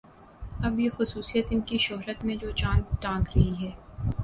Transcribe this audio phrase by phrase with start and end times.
[0.63, 3.71] اب یہ خصوصیت ان کی شہرت میں جو چاند ٹانک رہی ہے